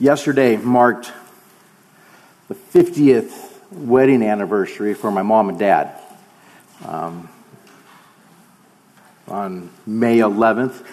[0.00, 1.12] Yesterday marked
[2.48, 3.32] the 50th
[3.70, 5.96] wedding anniversary for my mom and dad.
[6.84, 7.28] Um,
[9.28, 10.84] on May 11th,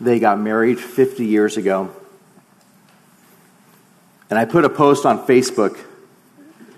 [0.00, 1.92] they got married 50 years ago.
[4.30, 5.76] And I put a post on Facebook,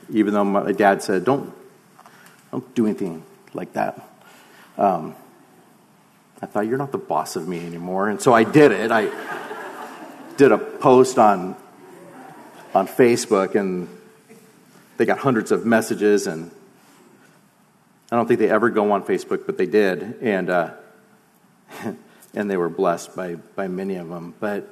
[0.08, 1.52] even though my dad said, don't,
[2.50, 3.22] don't do anything
[3.52, 4.00] like that.
[4.78, 5.14] Um,
[6.40, 8.08] I thought, you're not the boss of me anymore.
[8.08, 8.90] And so I did it.
[8.90, 9.10] I
[10.40, 11.54] did a post on,
[12.72, 13.94] on Facebook, and
[14.96, 16.26] they got hundreds of messages.
[16.26, 16.50] And
[18.10, 20.16] I don't think they ever go on Facebook, but they did.
[20.22, 20.70] And, uh,
[22.34, 24.34] and they were blessed by, by many of them.
[24.40, 24.66] But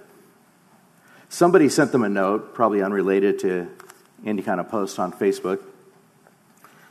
[1.28, 3.68] somebody sent them a note, probably unrelated to
[4.24, 5.60] any kind of post on Facebook.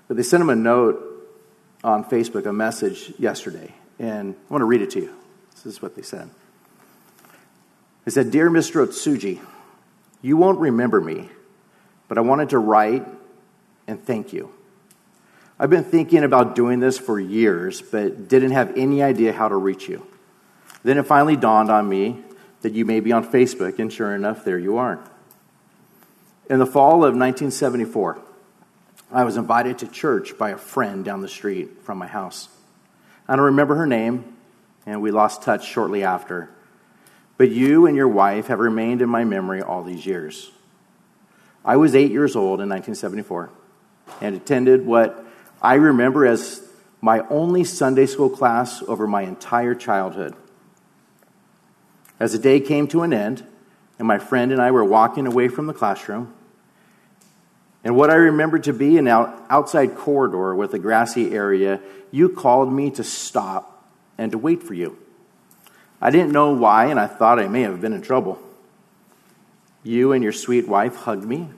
[0.07, 1.03] But they sent them a note
[1.83, 3.73] on Facebook, a message yesterday.
[3.97, 5.15] And I want to read it to you.
[5.55, 6.29] This is what they said.
[8.07, 8.87] They said, Dear Mr.
[8.87, 9.41] Otsuji,
[10.21, 11.27] you won't remember me,
[12.07, 13.05] but I wanted to write
[13.85, 14.53] and thank you.
[15.59, 19.57] I've been thinking about doing this for years, but didn't have any idea how to
[19.57, 20.07] reach you.
[20.83, 22.23] Then it finally dawned on me
[22.61, 25.03] that you may be on Facebook, and sure enough, there you are.
[26.49, 28.21] In the fall of 1974,
[29.11, 32.47] I was invited to church by a friend down the street from my house.
[33.27, 34.37] I don't remember her name,
[34.85, 36.51] and we lost touch shortly after.
[37.37, 40.51] But you and your wife have remained in my memory all these years.
[41.63, 43.49] I was eight years old in 1974
[44.21, 45.23] and attended what
[45.61, 46.63] I remember as
[47.01, 50.33] my only Sunday school class over my entire childhood.
[52.19, 53.45] As the day came to an end,
[53.99, 56.33] and my friend and I were walking away from the classroom,
[57.83, 61.79] and what I remember to be an outside corridor with a grassy area,
[62.11, 64.97] you called me to stop and to wait for you.
[66.01, 68.39] I didn't know why, and I thought I may have been in trouble.
[69.83, 71.49] You and your sweet wife hugged me,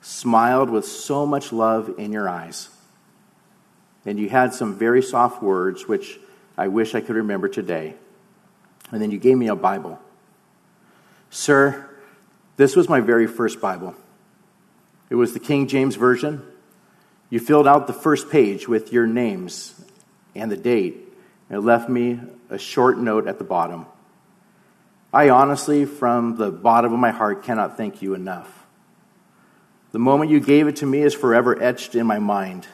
[0.00, 2.70] smiled with so much love in your eyes.
[4.04, 6.18] And you had some very soft words, which
[6.56, 7.94] I wish I could remember today.
[8.90, 10.00] And then you gave me a Bible.
[11.30, 11.88] Sir,
[12.56, 13.94] this was my very first Bible.
[15.10, 16.42] It was the King James Version.
[17.30, 19.80] You filled out the first page with your names
[20.34, 21.12] and the date,
[21.50, 22.20] and left me
[22.50, 23.86] a short note at the bottom.
[25.12, 28.66] I honestly, from the bottom of my heart, cannot thank you enough.
[29.92, 32.66] The moment you gave it to me is forever etched in my mind.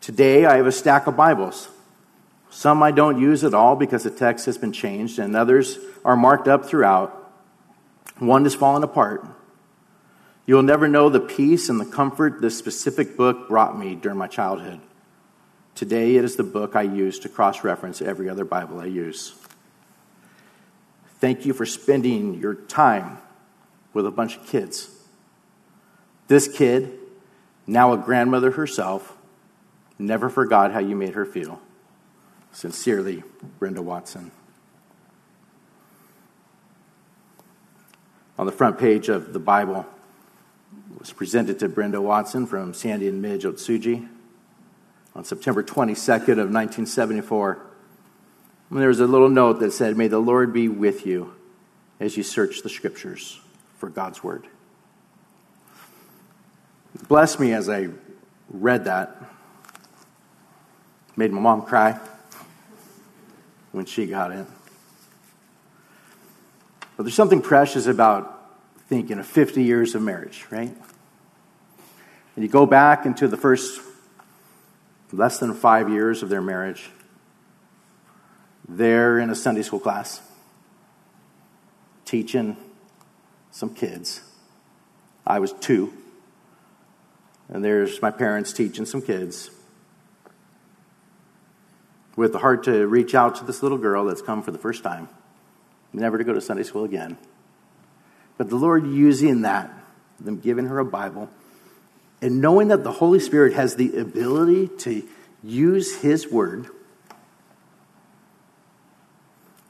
[0.00, 1.68] Today, I have a stack of Bibles.
[2.50, 6.16] Some I don't use at all because the text has been changed, and others are
[6.16, 7.14] marked up throughout.
[8.18, 9.24] One has fallen apart.
[10.46, 14.16] You will never know the peace and the comfort this specific book brought me during
[14.16, 14.80] my childhood.
[15.78, 19.36] Today, it is the book I use to cross reference every other Bible I use.
[21.20, 23.18] Thank you for spending your time
[23.94, 24.90] with a bunch of kids.
[26.26, 26.98] This kid,
[27.64, 29.16] now a grandmother herself,
[30.00, 31.60] never forgot how you made her feel.
[32.50, 33.22] Sincerely,
[33.60, 34.32] Brenda Watson.
[38.36, 39.86] On the front page of the Bible
[40.98, 44.08] was presented to Brenda Watson from Sandy and Midge Otsuji
[45.18, 47.58] on September 22nd of 1974.
[48.70, 51.34] And there was a little note that said, May the Lord be with you
[51.98, 53.40] as you search the scriptures
[53.78, 54.46] for God's word.
[57.08, 57.88] Bless me as I
[58.48, 59.16] read that.
[61.16, 61.98] Made my mom cry
[63.72, 64.46] when she got it.
[66.96, 68.52] But there's something precious about
[68.88, 70.72] thinking of 50 years of marriage, right?
[72.36, 73.80] And you go back into the first
[75.12, 76.90] less than five years of their marriage,
[78.68, 80.20] they're in a Sunday school class
[82.04, 82.56] teaching
[83.50, 84.20] some kids.
[85.26, 85.92] I was two.
[87.48, 89.50] And there's my parents teaching some kids
[92.16, 94.82] with the heart to reach out to this little girl that's come for the first
[94.82, 95.08] time,
[95.92, 97.16] never to go to Sunday school again.
[98.36, 99.70] But the Lord using that,
[100.18, 101.30] them giving her a Bible,
[102.20, 105.06] and knowing that the Holy Spirit has the ability to
[105.42, 106.66] use His Word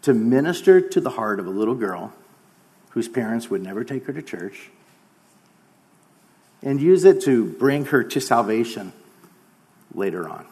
[0.02, 2.12] to minister to the heart of a little girl
[2.90, 4.70] whose parents would never take her to church,
[6.62, 8.92] and use it to bring her to salvation
[9.94, 10.46] later on.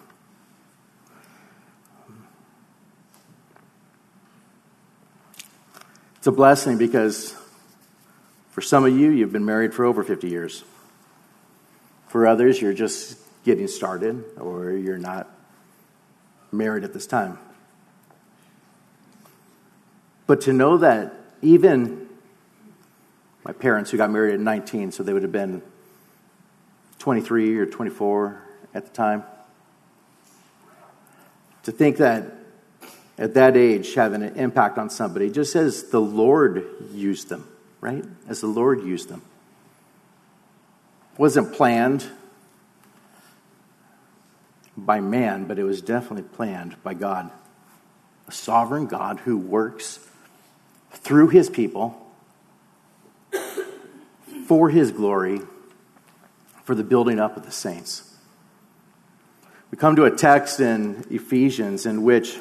[6.19, 7.35] It's a blessing because
[8.51, 10.65] for some of you, you've been married for over 50 years.
[12.17, 15.29] For others, you're just getting started or you're not
[16.51, 17.39] married at this time.
[20.27, 22.09] But to know that even
[23.45, 25.61] my parents who got married at 19, so they would have been
[27.01, 28.41] 23 or 24
[28.73, 29.23] at the time.
[31.65, 32.33] To think that
[33.19, 37.47] at that age having an impact on somebody, just as the Lord used them,
[37.83, 38.07] right?
[38.27, 39.21] As the Lord used them.
[41.19, 42.07] Wasn't planned
[44.77, 47.31] by man, but it was definitely planned by God.
[48.29, 50.07] A sovereign God who works
[50.91, 52.03] through his people
[54.47, 55.41] for his glory
[56.65, 58.15] for the building up of the saints.
[59.71, 62.39] We come to a text in Ephesians in which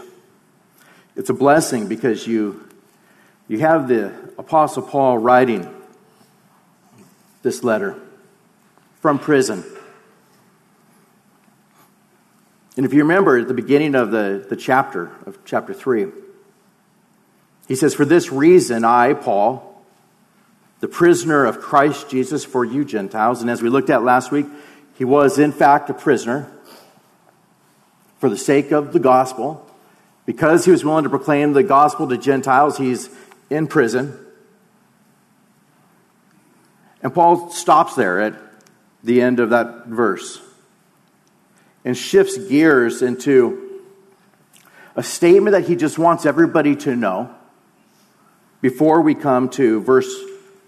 [1.15, 2.67] it's a blessing because you,
[3.47, 5.69] you have the Apostle Paul writing
[7.41, 7.99] this letter
[9.05, 9.63] from prison.
[12.75, 16.07] And if you remember at the beginning of the, the chapter, of chapter 3,
[17.67, 19.79] he says, For this reason, I, Paul,
[20.79, 24.47] the prisoner of Christ Jesus for you Gentiles, and as we looked at last week,
[24.95, 26.51] he was in fact a prisoner
[28.17, 29.63] for the sake of the gospel.
[30.25, 33.11] Because he was willing to proclaim the gospel to Gentiles, he's
[33.51, 34.17] in prison.
[37.03, 38.33] And Paul stops there at
[39.05, 40.41] the end of that verse
[41.85, 43.83] and shifts gears into
[44.95, 47.33] a statement that he just wants everybody to know
[48.61, 50.11] before we come to verse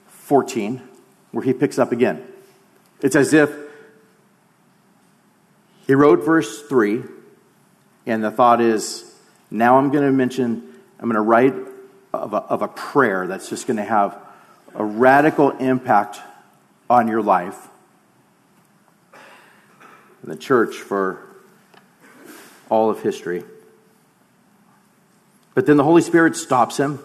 [0.10, 0.88] 14,
[1.32, 2.24] where he picks up again.
[3.02, 3.52] It's as if
[5.88, 7.04] he wrote verse 3,
[8.06, 9.16] and the thought is
[9.50, 11.56] now I'm going to mention, I'm going to write
[12.14, 14.16] of a, of a prayer that's just going to have
[14.76, 16.20] a radical impact
[16.90, 17.68] on your life
[20.30, 21.28] the church for
[22.70, 23.44] all of history.
[25.54, 27.00] But then the Holy Spirit stops him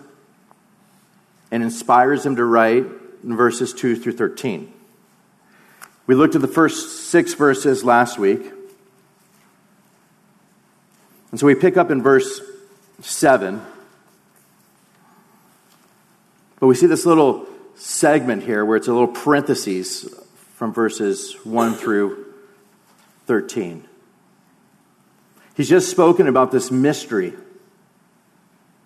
[1.50, 2.84] and inspires him to write
[3.24, 4.72] in verses 2 through 13.
[6.06, 8.50] We looked at the first six verses last week.
[11.30, 12.40] And so we pick up in verse
[13.00, 13.62] 7.
[16.60, 20.14] But we see this little segment here where it's a little parentheses
[20.54, 22.31] from verses 1 through
[23.32, 23.88] 13.
[25.54, 27.32] He's just spoken about this mystery,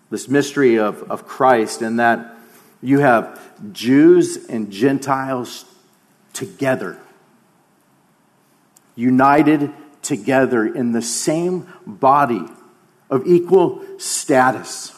[0.08, 2.36] this mystery of, of Christ, and that
[2.80, 3.40] you have
[3.72, 5.64] Jews and Gentiles
[6.32, 6.96] together,
[8.94, 12.46] united together in the same body
[13.10, 14.92] of equal status,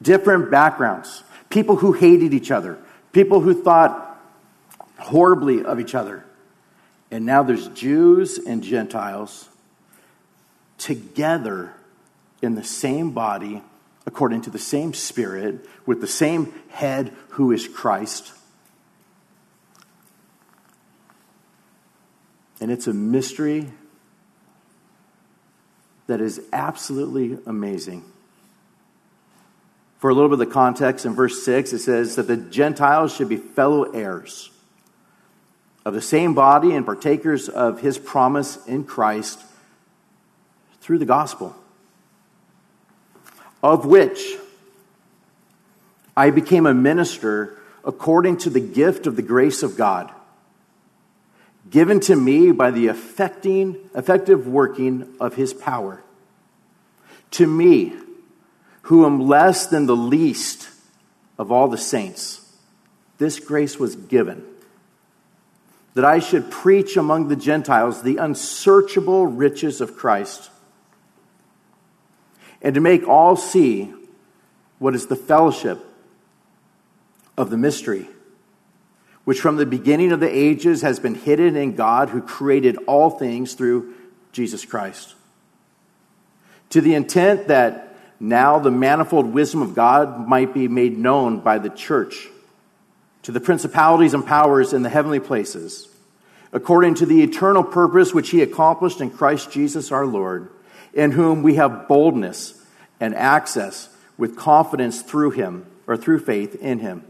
[0.00, 2.78] different backgrounds, people who hated each other,
[3.12, 4.22] people who thought
[4.98, 6.24] horribly of each other.
[7.12, 9.50] And now there's Jews and Gentiles
[10.78, 11.74] together
[12.40, 13.62] in the same body,
[14.06, 18.32] according to the same Spirit, with the same head who is Christ.
[22.62, 23.70] And it's a mystery
[26.06, 28.04] that is absolutely amazing.
[29.98, 33.14] For a little bit of the context, in verse 6, it says that the Gentiles
[33.14, 34.48] should be fellow heirs
[35.84, 39.40] of the same body and partakers of his promise in Christ
[40.80, 41.56] through the gospel,
[43.62, 44.20] of which
[46.16, 50.10] I became a minister according to the gift of the grace of God,
[51.70, 56.02] given to me by the affecting, effective working of his power.
[57.32, 57.94] To me,
[58.82, 60.68] who am less than the least
[61.38, 62.40] of all the saints,
[63.18, 64.44] this grace was given
[65.94, 70.50] that I should preach among the Gentiles the unsearchable riches of Christ,
[72.62, 73.92] and to make all see
[74.78, 75.84] what is the fellowship
[77.36, 78.08] of the mystery,
[79.24, 83.10] which from the beginning of the ages has been hidden in God who created all
[83.10, 83.94] things through
[84.32, 85.14] Jesus Christ.
[86.70, 91.58] To the intent that now the manifold wisdom of God might be made known by
[91.58, 92.28] the church
[93.22, 95.88] to the principalities and powers in the heavenly places,
[96.52, 100.50] according to the eternal purpose which he accomplished in Christ Jesus our Lord,
[100.92, 102.54] in whom we have boldness
[103.00, 103.88] and access
[104.18, 107.04] with confidence through him, or through faith in him.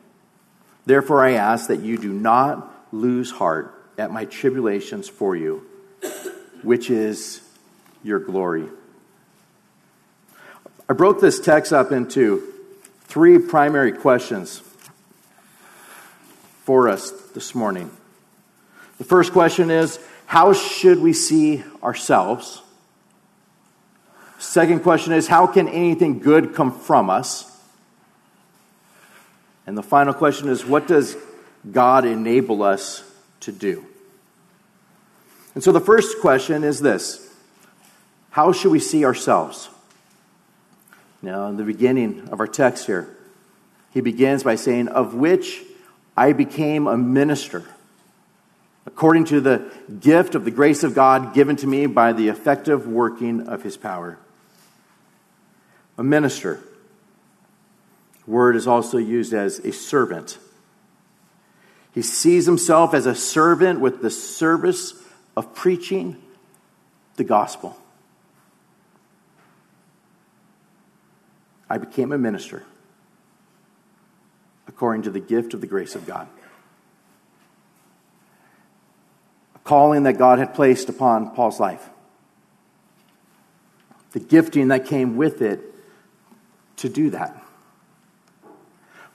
[0.87, 5.66] Therefore, I ask that you do not lose heart at my tribulations for you,
[6.62, 7.42] which is
[8.02, 8.66] your glory.
[10.88, 12.52] I broke this text up into
[13.04, 14.62] three primary questions
[16.64, 17.90] for us this morning.
[18.99, 22.62] The first question is how should we see ourselves?
[24.38, 27.49] Second question is how can anything good come from us?
[29.66, 31.16] And the final question is what does
[31.71, 33.02] God enable us
[33.40, 33.87] to do?
[35.54, 37.28] And so the first question is this
[38.31, 39.69] How should we see ourselves?
[41.25, 43.16] Now, in the beginning of our text here,
[43.92, 45.62] he begins by saying, Of which
[46.16, 47.64] I became a minister,
[48.87, 52.87] according to the gift of the grace of God given to me by the effective
[52.87, 54.19] working of his power.
[55.97, 56.61] A minister.
[58.26, 60.38] word is also used as a servant.
[61.92, 64.95] He sees himself as a servant with the service
[65.37, 66.16] of preaching
[67.16, 67.76] the gospel.
[71.69, 72.64] I became a minister
[74.75, 76.26] according to the gift of the grace of God.
[79.55, 81.91] A calling that God had placed upon Paul's life.
[84.12, 85.61] The gifting that came with it
[86.76, 87.41] to do that.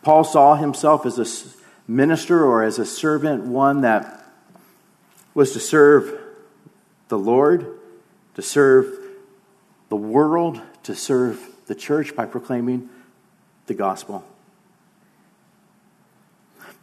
[0.03, 4.23] Paul saw himself as a minister or as a servant, one that
[5.33, 6.19] was to serve
[7.07, 7.67] the Lord,
[8.35, 8.97] to serve
[9.89, 12.89] the world, to serve the church by proclaiming
[13.65, 14.23] the gospel.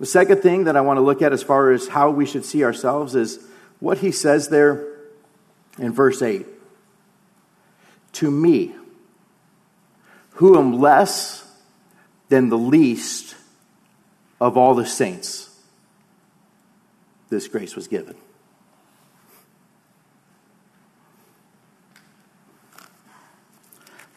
[0.04, 2.44] The second thing that I want to look at as far as how we should
[2.44, 3.42] see ourselves is
[3.80, 4.86] what he says there
[5.78, 6.44] in verse 8.
[8.12, 8.74] To me,
[10.32, 11.50] who am less
[12.28, 13.34] than the least
[14.42, 15.48] of all the saints,
[17.30, 18.14] this grace was given.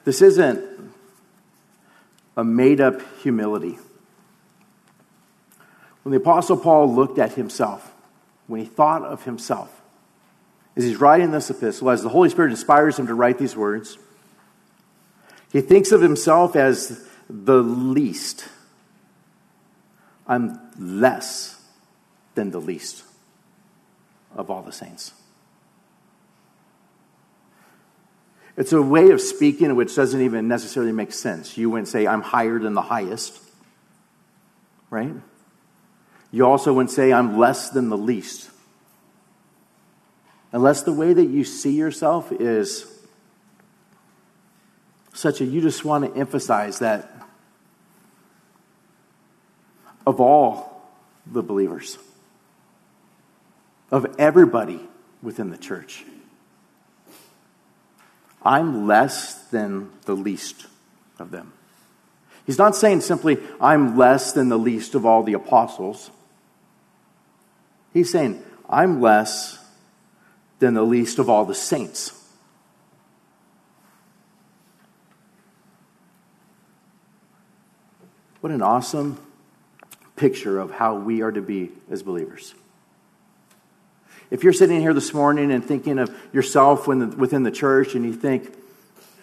[0.03, 0.91] This isn't
[2.36, 3.77] a made up humility.
[6.08, 7.94] When the Apostle Paul looked at himself,
[8.48, 9.82] when he thought of himself,
[10.78, 13.98] as he's writing this epistle, as the Holy Spirit inspires him to write these words,
[15.52, 18.48] he thinks of himself as the least.
[20.26, 21.62] I'm less
[22.36, 23.04] than the least
[24.34, 25.12] of all the saints.
[28.56, 31.58] It's a way of speaking which doesn't even necessarily make sense.
[31.58, 33.42] You wouldn't say, I'm higher than the highest,
[34.90, 35.12] right?
[36.31, 38.50] You also wouldn't say, I'm less than the least.
[40.51, 42.86] Unless the way that you see yourself is
[45.13, 47.12] such a, you just want to emphasize that
[50.05, 50.89] of all
[51.25, 51.98] the believers,
[53.91, 54.79] of everybody
[55.22, 56.05] within the church,
[58.43, 60.67] I'm less than the least
[61.19, 61.51] of them.
[62.46, 66.12] He's not saying simply, I'm less than the least of all the apostles.
[67.94, 69.58] He's saying, I'm less
[70.60, 72.13] than the least of all the saints.
[78.41, 79.20] What an awesome
[80.15, 82.56] picture of how we are to be as believers.
[84.29, 88.13] If you're sitting here this morning and thinking of yourself within the church and you
[88.13, 88.53] think,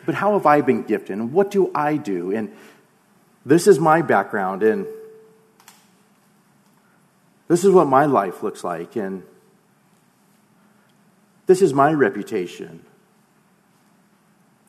[0.07, 1.19] but how have I been gifted?
[1.19, 2.33] And what do I do?
[2.33, 2.55] And
[3.47, 4.87] this is my background, and
[7.49, 9.23] this is what my life looks like, and
[11.47, 12.85] this is my reputation.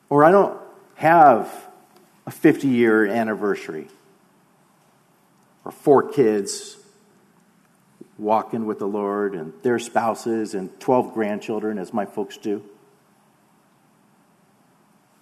[0.08, 0.58] Or I don't
[0.96, 1.52] have
[2.26, 3.88] a 50 year anniversary,
[5.64, 6.76] or four kids,
[8.18, 12.62] walking with the Lord and their spouses and 12 grandchildren, as my folks do.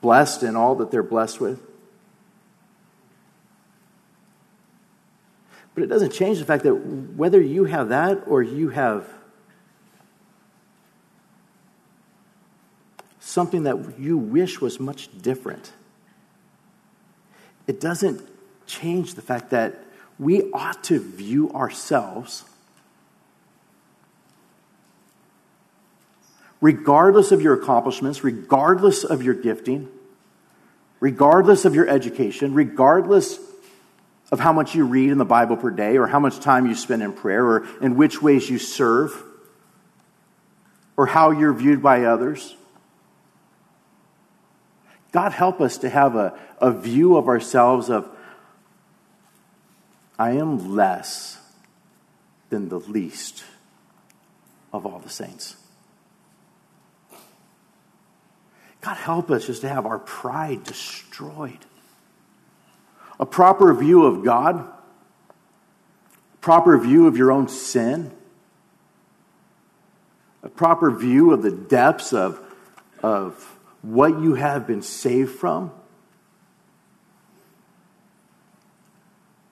[0.00, 1.60] Blessed in all that they're blessed with.
[5.74, 9.08] But it doesn't change the fact that whether you have that or you have
[13.18, 15.72] something that you wish was much different,
[17.66, 18.22] it doesn't
[18.66, 19.82] change the fact that
[20.18, 22.44] we ought to view ourselves
[26.60, 29.86] regardless of your accomplishments, regardless of your gifting,
[30.98, 33.38] regardless of your education, regardless
[34.34, 36.74] of how much you read in the Bible per day, or how much time you
[36.74, 39.22] spend in prayer, or in which ways you serve,
[40.96, 42.56] or how you're viewed by others.
[45.12, 48.08] God help us to have a, a view of ourselves of,
[50.18, 51.38] I am less
[52.50, 53.44] than the least
[54.72, 55.54] of all the saints.
[58.80, 61.60] God, help us just to have our pride destroyed.
[63.18, 64.66] A proper view of God,
[66.40, 68.12] proper view of your own sin,
[70.42, 72.38] a proper view of the depths of,
[73.02, 75.72] of what you have been saved from,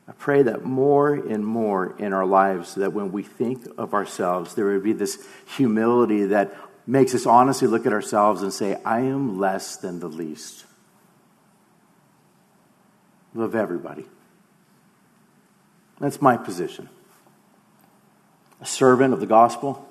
[0.09, 4.55] I pray that more and more in our lives, that when we think of ourselves,
[4.55, 5.27] there would be this
[5.57, 6.55] humility that
[6.87, 10.67] makes us honestly look at ourselves and say, I am less than the least
[13.37, 14.05] of everybody.
[16.01, 16.89] That's my position.
[18.61, 19.89] A servant of the gospel,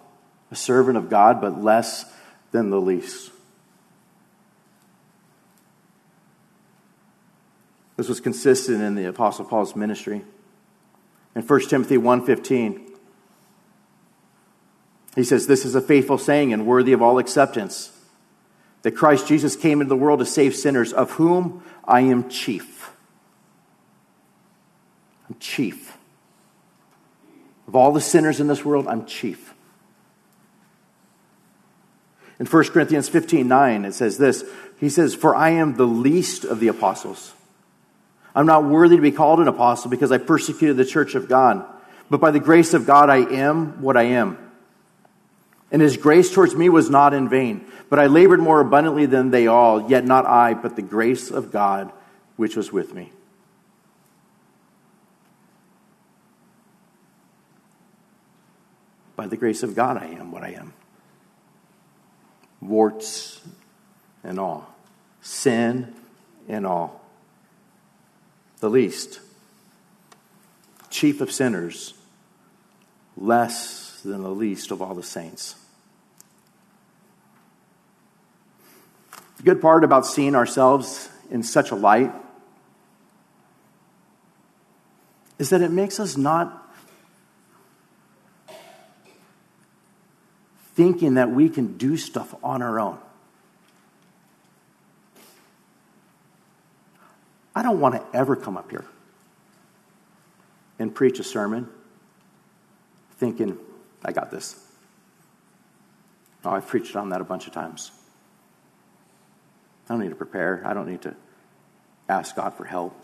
[0.52, 2.06] a servant of God, but less
[2.52, 3.32] than the least.
[7.98, 10.24] This was consistent in the Apostle Paul's ministry.
[11.36, 12.92] In 1 Timothy 1:15,
[15.16, 17.92] he says, This is a faithful saying and worthy of all acceptance.
[18.84, 22.91] That Christ Jesus came into the world to save sinners, of whom I am chief.
[25.42, 25.98] Chief.
[27.68, 29.54] Of all the sinners in this world, I'm chief.
[32.40, 34.46] In 1 Corinthians 15 9, it says this
[34.80, 37.34] He says, For I am the least of the apostles
[38.34, 41.66] I'm not worthy to be called an apostle because I persecuted the church of God.
[42.10, 44.38] But by the grace of God, I am what I am.
[45.72, 47.66] And his grace towards me was not in vain.
[47.90, 51.52] But I labored more abundantly than they all, yet not I, but the grace of
[51.52, 51.92] God
[52.36, 53.12] which was with me.
[59.22, 60.74] By the grace of God, I am what I am.
[62.60, 63.40] Warts
[64.24, 64.74] and all,
[65.22, 65.94] sin
[66.50, 67.06] and all
[68.62, 69.20] the least,
[70.90, 71.94] chief of sinners,
[73.16, 75.54] less than the least of all the saints.
[79.38, 82.12] The good part about seeing ourselves in such a light
[85.38, 86.61] is that it makes us not
[90.82, 92.98] thinking that we can do stuff on our own.
[97.56, 98.86] I don't want to ever come up here
[100.80, 101.70] and preach a sermon
[103.20, 103.60] thinking,
[104.04, 104.60] I got this.
[106.44, 107.92] Oh, I've preached on that a bunch of times.
[109.88, 110.64] I don't need to prepare.
[110.66, 111.16] I don't need to
[112.10, 113.00] ask God for help.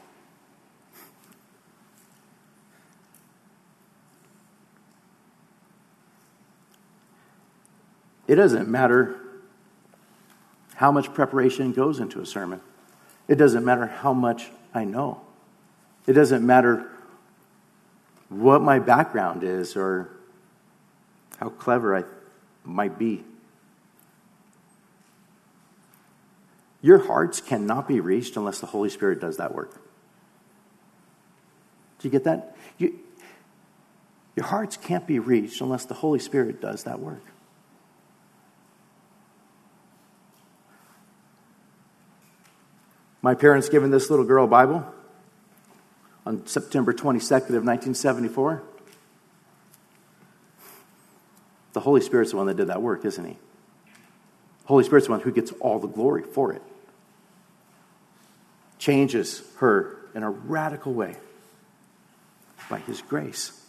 [8.28, 9.16] It doesn't matter
[10.76, 12.62] how much preparation goes into a sermon.
[13.28, 15.22] It doesn't matter how much I know.
[16.06, 16.90] It doesn't matter
[18.30, 20.10] what my background is or
[21.40, 22.04] how clever I
[22.64, 23.24] might be.
[26.82, 29.74] Your hearts cannot be reached unless the Holy Spirit does that work.
[32.00, 32.56] Do you get that?
[32.78, 33.00] You,
[34.36, 37.24] your hearts can't be reached unless the Holy Spirit does that work.
[43.28, 44.86] My parents given this little girl a Bible
[46.26, 48.64] on September 22nd of 1974.
[51.74, 53.34] The Holy Spirit's the one that did that work, isn't he?
[53.34, 56.62] The Holy Spirit's the one who gets all the glory for it.
[58.80, 61.18] Changes her in a radical way
[62.70, 63.62] by his grace.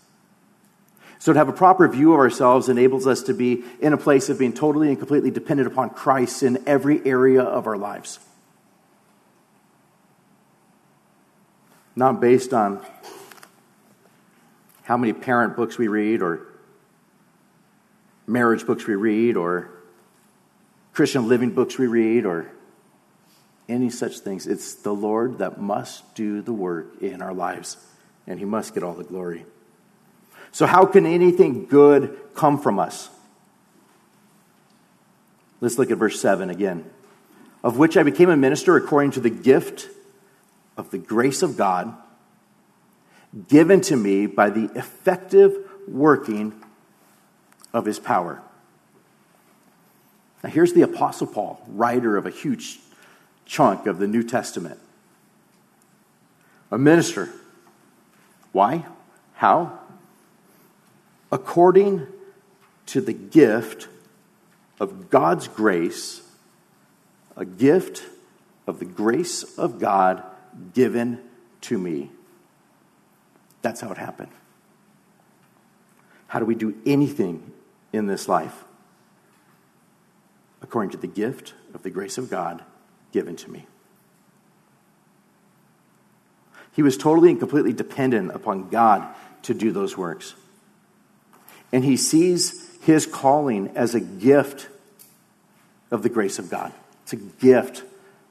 [1.18, 4.29] So, to have a proper view of ourselves enables us to be in a place
[4.29, 8.21] of being totally and completely dependent upon Christ in every area of our lives.
[11.98, 12.80] Not based on
[14.84, 16.46] how many parent books we read or
[18.24, 19.68] marriage books we read or
[20.92, 22.52] Christian living books we read or
[23.68, 24.46] any such things.
[24.46, 27.76] It's the Lord that must do the work in our lives,
[28.28, 29.44] and He must get all the glory.
[30.52, 33.11] So, how can anything good come from us?
[35.61, 36.88] Let's look at verse 7 again.
[37.64, 39.88] Of which I became a minister according to the gift
[40.78, 41.92] of the grace of God
[43.48, 45.54] given to me by the effective
[45.86, 46.54] working
[47.74, 48.40] of his power.
[50.42, 52.78] Now, here's the Apostle Paul, writer of a huge
[53.44, 54.78] chunk of the New Testament.
[56.70, 57.28] A minister.
[58.52, 58.86] Why?
[59.34, 59.78] How?
[61.32, 62.06] According
[62.86, 63.88] to the gift
[64.80, 66.22] of God's grace,
[67.36, 68.04] a gift
[68.66, 70.22] of the grace of God
[70.75, 71.21] given
[71.62, 72.11] to me.
[73.62, 74.33] That's how it happened.
[76.29, 77.53] How do we do anything
[77.92, 78.64] in this life?
[80.62, 82.62] According to the gift of the grace of God
[83.12, 83.66] given to me.
[86.73, 89.07] He was totally and completely dependent upon God
[89.42, 90.35] to do those works.
[91.73, 94.68] And he sees his calling as a gift
[95.90, 96.73] of the grace of God.
[97.03, 97.83] It's a gift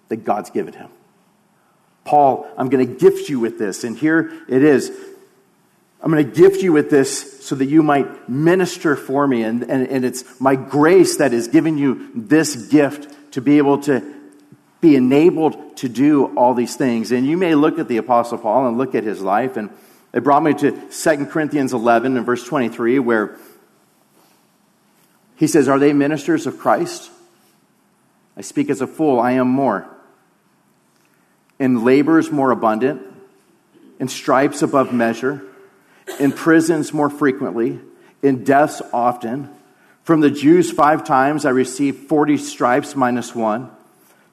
[0.09, 0.89] that God's given him.
[2.07, 3.83] Paul, I'm going to gift you with this.
[3.83, 4.91] And here it is.
[6.01, 9.43] I'm going to gift you with this so that you might minister for me.
[9.43, 13.81] And, and, and it's my grace that is giving you this gift to be able
[13.83, 14.15] to
[14.79, 17.11] be enabled to do all these things.
[17.11, 19.69] And you may look at the Apostle Paul and look at his life, and
[20.13, 23.37] it brought me to 2 Corinthians 11 and verse 23, where
[25.35, 27.11] he says, Are they ministers of Christ?
[28.37, 29.89] I speak as a fool, I am more.
[31.59, 33.01] In labors more abundant,
[33.99, 35.43] in stripes above measure
[36.19, 37.79] in prisons more frequently,
[38.21, 39.49] in deaths often.
[40.03, 43.69] From the Jews, five times I received 40 stripes minus one.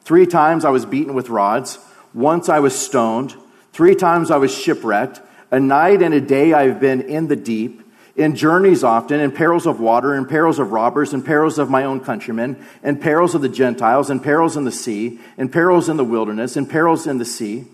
[0.03, 1.79] Three times I was beaten with rods.
[2.13, 3.35] Once I was stoned.
[3.73, 5.21] Three times I was shipwrecked.
[5.51, 7.83] A night and a day I have been in the deep,
[8.17, 11.85] in journeys often, in perils of water, in perils of robbers, in perils of my
[11.85, 15.97] own countrymen, in perils of the Gentiles, in perils in the sea, in perils in
[15.97, 17.65] the wilderness, in perils in the sea,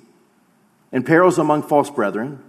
[0.92, 2.42] in perils among false brethren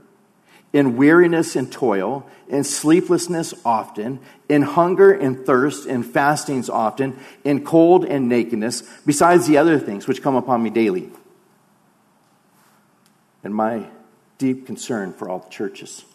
[0.74, 7.64] in weariness and toil, in sleeplessness often, in hunger and thirst, in fastings often, in
[7.66, 11.10] cold and nakedness, besides the other things which come upon me daily.
[13.44, 13.88] And my
[14.38, 16.06] deep concern for all the churches.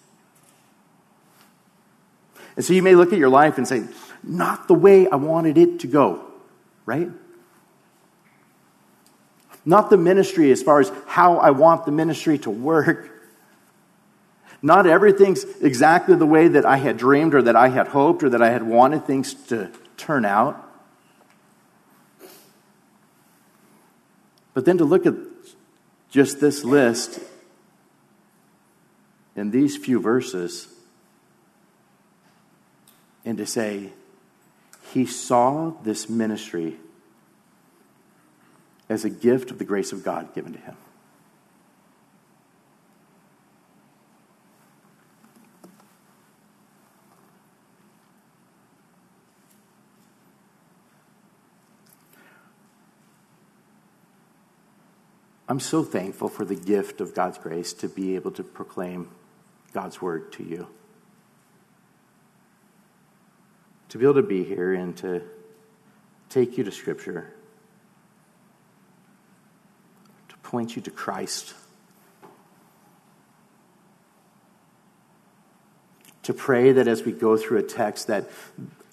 [2.56, 3.84] And so you may look at your life and say,
[4.22, 6.24] not the way I wanted it to go,
[6.86, 7.10] right?
[9.64, 13.10] Not the ministry as far as how I want the ministry to work
[14.62, 18.30] not everything's exactly the way that I had dreamed or that I had hoped or
[18.30, 20.62] that I had wanted things to turn out.
[24.54, 25.14] But then to look at
[26.10, 27.20] just this list
[29.34, 30.66] in these few verses
[33.26, 33.92] and to say,
[34.92, 36.76] he saw this ministry
[38.88, 40.76] as a gift of the grace of God given to him.
[55.48, 59.10] I'm so thankful for the gift of God's grace to be able to proclaim
[59.72, 60.68] God's word to you.
[63.90, 65.22] To be able to be here and to
[66.28, 67.32] take you to Scripture,
[70.28, 71.54] to point you to Christ,
[76.24, 78.28] to pray that as we go through a text, that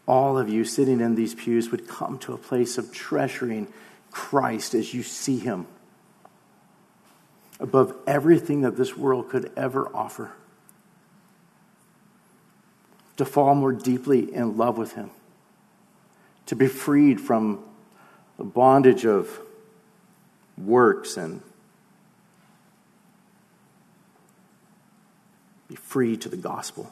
[0.08, 3.68] all of you sitting in these pews would come to a place of treasuring
[4.12, 5.66] Christ as you see him
[7.60, 10.34] above everything that this world could ever offer.
[13.18, 15.12] To fall more deeply in love with Him.
[16.48, 17.64] To be freed from
[18.38, 19.40] the bondage of
[20.58, 21.42] works and
[25.68, 26.92] be free to the gospel.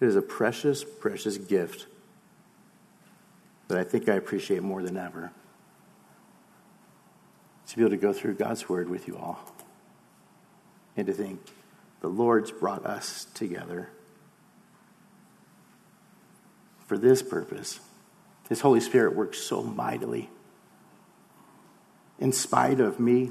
[0.00, 1.86] It is a precious, precious gift
[3.68, 5.30] that I think I appreciate more than ever.
[7.68, 9.53] To be able to go through God's Word with you all
[10.96, 11.40] and to think
[12.00, 13.88] the Lord's brought us together
[16.86, 17.80] for this purpose.
[18.48, 20.28] His Holy Spirit works so mightily.
[22.18, 23.30] In spite of me,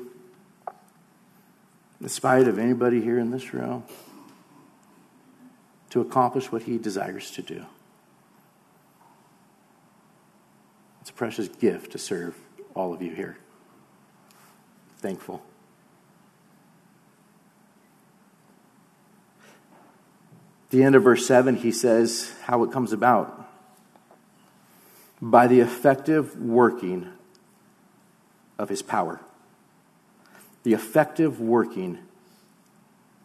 [2.01, 3.83] in spite of anybody here in this room,
[5.91, 7.65] to accomplish what He desires to do.
[11.01, 12.35] It's a precious gift to serve
[12.73, 13.37] all of you here.
[14.97, 15.43] Thankful.
[20.73, 23.47] The end of verse 7, he says how it comes about
[25.21, 27.07] by the effective working
[28.57, 29.21] of his power.
[30.63, 31.99] The effective working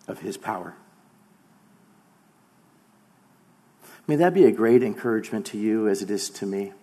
[0.06, 0.74] of his power.
[4.06, 6.74] May that be a great encouragement to you as it is to me.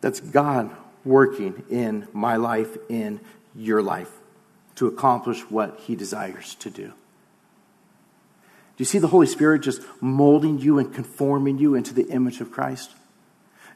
[0.00, 3.20] That's God working in my life, in
[3.54, 4.10] your life,
[4.78, 6.86] to accomplish what He desires to do.
[6.86, 12.40] Do you see the Holy Spirit just molding you and conforming you into the image
[12.40, 12.92] of Christ?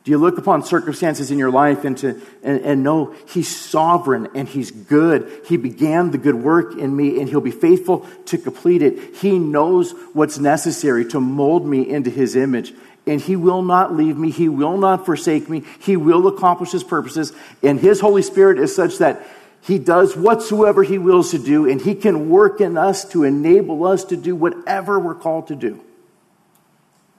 [0.05, 4.29] Do you look upon circumstances in your life and, to, and, and know He's sovereign
[4.35, 5.31] and He's good?
[5.47, 9.17] He began the good work in me and He'll be faithful to complete it.
[9.17, 12.73] He knows what's necessary to mold me into His image
[13.07, 14.31] and he will not leave me.
[14.31, 15.65] He will not forsake me.
[15.81, 17.33] He will accomplish his purposes.
[17.63, 19.27] And his Holy Spirit is such that
[19.63, 23.87] he does whatsoever he wills to do, and he can work in us to enable
[23.87, 25.81] us to do whatever we're called to do.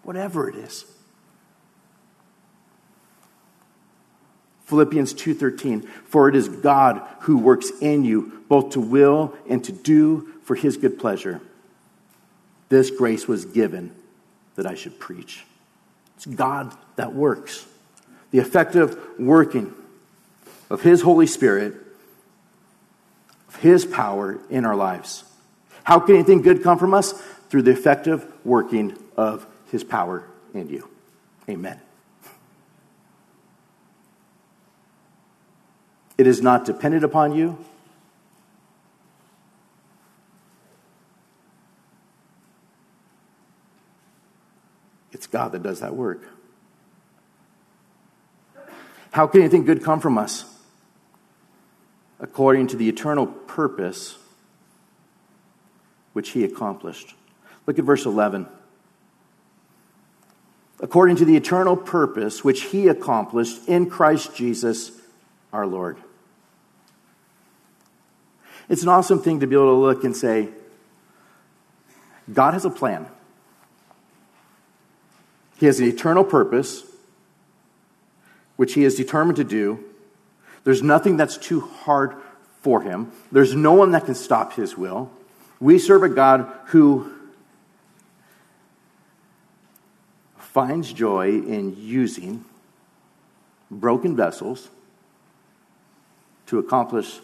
[0.04, 0.86] Whatever it is.
[4.66, 9.72] Philippians 2:13 For it is God who works in you both to will and to
[9.72, 11.42] do for his good pleasure.
[12.68, 13.96] This grace was given
[14.56, 15.46] that I should preach.
[16.18, 17.66] It's God that works.
[18.32, 19.74] The effective working
[20.70, 21.76] of his Holy Spirit,
[23.64, 25.24] his power in our lives.
[25.86, 27.14] How can anything good come from us?
[27.50, 30.90] Through the effective working of his power in you.
[31.48, 31.80] Amen.
[36.18, 37.58] It is not dependent upon you.
[45.14, 46.22] It's God that does that work.
[49.12, 50.53] How can anything good come from us?
[52.24, 54.18] According to the eternal purpose
[56.14, 57.16] which he accomplished.
[57.68, 58.48] Look at verse 11.
[60.80, 64.92] According to the eternal purpose which he accomplished in Christ Jesus
[65.52, 65.98] our Lord.
[68.70, 70.48] It's an awesome thing to be able to look and say,
[72.32, 73.08] God has a plan.
[75.60, 76.84] He has an eternal purpose,
[78.56, 79.84] which he is determined to do.
[80.64, 82.16] There's nothing that's too hard
[82.62, 83.12] for him.
[83.32, 85.12] There's no one that can stop his will.
[85.60, 87.12] We serve a God who
[90.38, 92.46] finds joy in using
[93.72, 94.70] broken vessels
[96.46, 97.20] to accomplish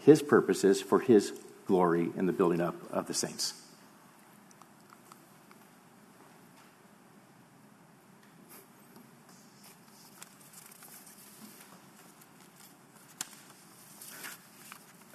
[0.00, 1.32] his purposes for his
[1.66, 3.61] glory in the building up of the saints.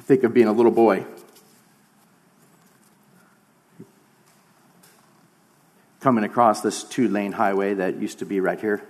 [0.08, 1.06] Think of being a little boy.
[6.00, 8.82] Coming across this two lane highway that used to be right here.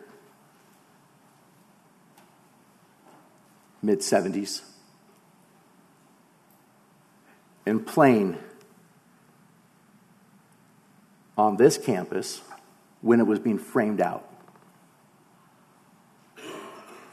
[3.81, 4.61] Mid 70s
[7.65, 8.37] and playing
[11.37, 12.41] on this campus
[13.01, 14.23] when it was being framed out.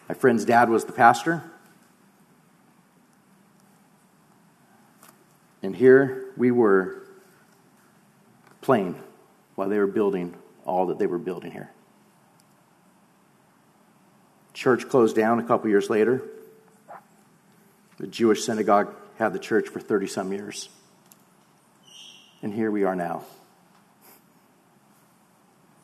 [0.08, 1.50] My friend's dad was the pastor.
[5.64, 7.06] And here we were
[8.60, 9.02] playing
[9.54, 10.34] while they were building
[10.66, 11.70] all that they were building here.
[14.52, 16.22] Church closed down a couple years later.
[17.96, 20.68] The Jewish synagogue had the church for 30 some years.
[22.42, 23.24] And here we are now.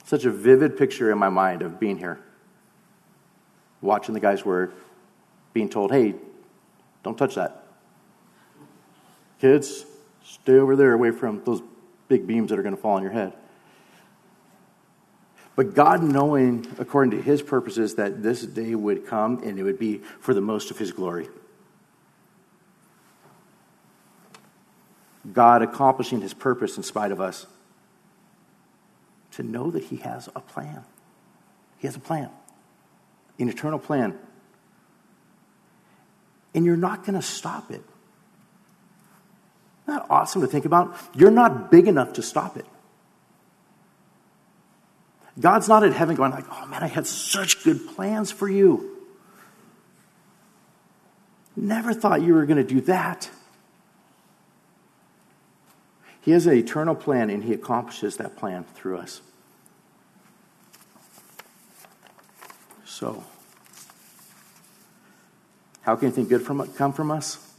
[0.04, 2.20] Such a vivid picture in my mind of being here,
[3.80, 4.74] watching the guys work,
[5.54, 6.16] being told, hey,
[7.02, 7.60] don't touch that.
[9.40, 9.86] Kids,
[10.22, 11.62] stay over there away from those
[12.08, 13.32] big beams that are going to fall on your head.
[15.56, 19.78] But God knowing, according to his purposes, that this day would come and it would
[19.78, 21.28] be for the most of his glory.
[25.32, 27.46] God accomplishing his purpose in spite of us.
[29.32, 30.84] To know that he has a plan.
[31.78, 32.30] He has a plan,
[33.38, 34.18] an eternal plan.
[36.54, 37.82] And you're not going to stop it.
[39.84, 40.96] Isn't that awesome to think about?
[41.14, 42.66] You're not big enough to stop it.
[45.38, 48.98] God's not in heaven going like, oh man, I had such good plans for you.
[51.56, 53.30] Never thought you were going to do that.
[56.20, 59.22] He has an eternal plan, and He accomplishes that plan through us.
[62.84, 63.24] So,
[65.82, 67.49] how can anything good from, come from us?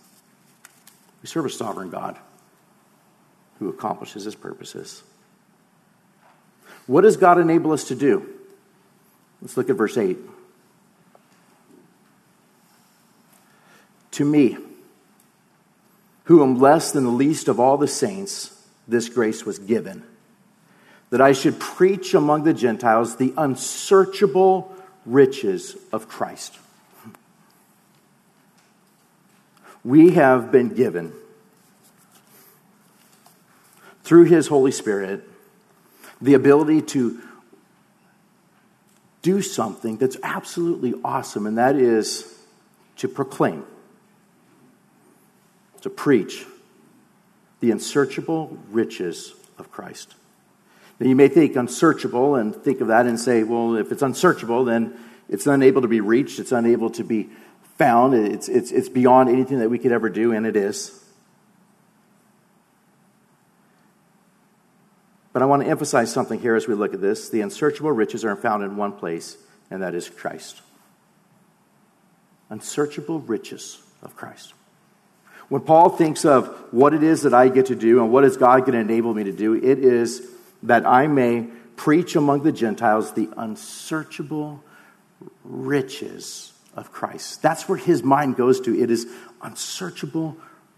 [1.21, 2.17] We serve a sovereign God
[3.59, 5.03] who accomplishes His purposes.
[6.87, 8.27] What does God enable us to do?
[9.41, 10.17] Let's look at verse 8.
[14.11, 14.57] To me,
[16.25, 18.57] who am less than the least of all the saints,
[18.87, 20.03] this grace was given.
[21.09, 24.73] That I should preach among the Gentiles the unsearchable
[25.05, 26.57] riches of Christ.
[29.83, 31.13] We have been given,
[34.03, 35.27] through His Holy Spirit,
[36.21, 37.19] the ability to
[39.21, 42.37] do something that's absolutely awesome, and that is
[42.97, 43.65] to proclaim
[45.81, 46.45] to preach
[47.59, 50.15] the unsearchable riches of Christ.
[50.99, 54.65] Now, you may think unsearchable and think of that and say, well, if it's unsearchable,
[54.65, 57.29] then it's unable to be reached, it's unable to be
[57.81, 61.03] found, it's, it's, it's beyond anything that we could ever do, and it is.
[65.33, 67.29] But I want to emphasize something here as we look at this.
[67.29, 69.35] The unsearchable riches are found in one place,
[69.71, 70.61] and that is Christ.
[72.51, 74.53] unsearchable riches of Christ.
[75.49, 78.37] When Paul thinks of what it is that I get to do and what is
[78.37, 80.21] God going to enable me to do, it is
[80.63, 84.63] that I may preach among the Gentiles the unsearchable
[85.43, 87.41] riches of Christ.
[87.41, 88.77] That's where his mind goes to.
[88.77, 89.07] It is
[89.41, 90.37] unsearchable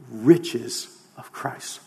[0.09, 1.79] riches of Christ.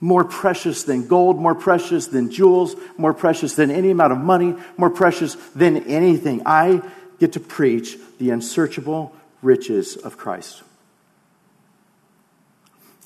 [0.00, 4.54] More precious than gold, more precious than jewels, more precious than any amount of money,
[4.76, 6.42] more precious than anything.
[6.44, 6.82] I
[7.18, 10.62] get to preach the unsearchable riches of Christ.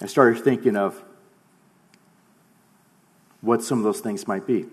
[0.03, 1.01] I started thinking of
[3.41, 4.67] what some of those things might be.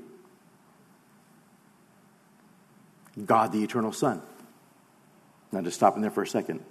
[3.25, 4.21] God, the eternal Son.
[5.51, 6.63] Now, just stopping there for a second.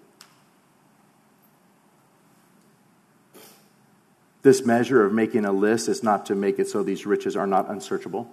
[4.43, 7.47] This measure of making a list is not to make it so these riches are
[7.47, 8.31] not unsearchable.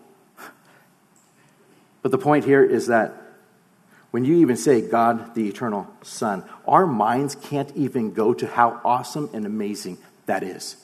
[2.03, 3.13] But the point here is that
[4.11, 8.79] when you even say God, the eternal Son, our minds can't even go to how
[8.85, 9.97] awesome and amazing
[10.27, 10.77] that is.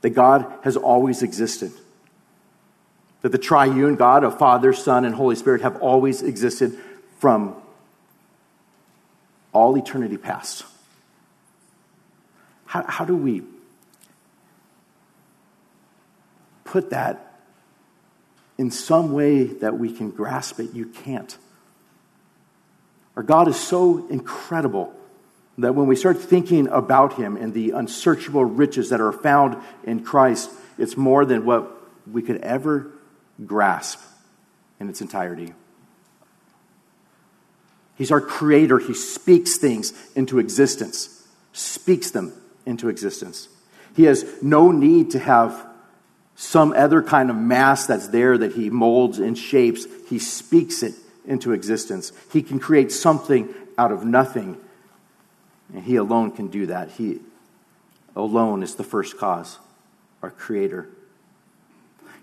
[0.00, 1.70] That God has always existed.
[3.22, 6.78] That the triune God of Father, Son, and Holy Spirit have always existed
[7.18, 7.56] from
[9.52, 10.64] all eternity past.
[12.66, 13.42] How, how do we
[16.64, 17.26] put that
[18.58, 21.36] in some way that we can grasp it, you can't.
[23.16, 24.92] Our God is so incredible
[25.58, 30.04] that when we start thinking about Him and the unsearchable riches that are found in
[30.04, 31.70] Christ, it's more than what
[32.10, 32.90] we could ever
[33.44, 34.00] grasp
[34.80, 35.52] in its entirety.
[37.96, 38.78] He's our creator.
[38.78, 42.32] He speaks things into existence, speaks them
[42.64, 43.48] into existence.
[43.94, 45.66] He has no need to have
[46.34, 49.86] some other kind of mass that's there that he molds and shapes.
[50.08, 50.94] He speaks it
[51.24, 52.12] into existence.
[52.30, 54.58] He can create something out of nothing.
[55.72, 56.90] And he alone can do that.
[56.92, 57.20] He
[58.14, 59.58] alone is the first cause,
[60.22, 60.88] our creator.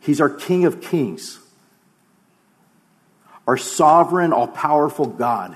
[0.04, 1.39] He's our King of Kings,
[3.48, 5.56] our sovereign, all powerful God,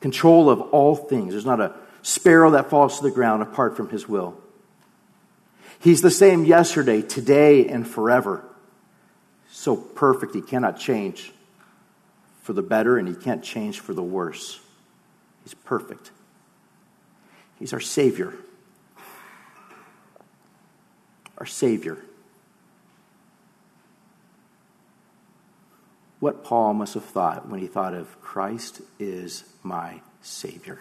[0.00, 1.32] control of all things.
[1.32, 4.36] There's not a sparrow that falls to the ground apart from his will.
[5.80, 8.44] He's the same yesterday, today, and forever.
[9.50, 11.32] So perfect, he cannot change
[12.42, 14.60] for the better and he can't change for the worse.
[15.44, 16.10] He's perfect.
[17.58, 18.34] He's our Savior.
[21.38, 21.96] Our Savior.
[26.20, 30.80] What Paul must have thought when he thought of Christ is my Savior.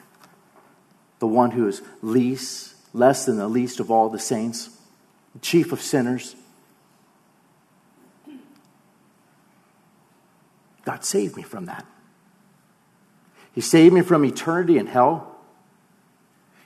[1.20, 4.70] The one who is least, less than the least of all the saints
[5.42, 6.36] chief of sinners.
[10.86, 11.86] God saved me from that.
[13.54, 15.36] He saved me from eternity in hell.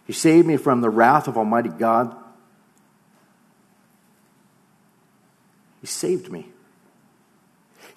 [0.06, 2.16] He saved me from the wrath of Almighty God.
[5.80, 6.51] He saved me.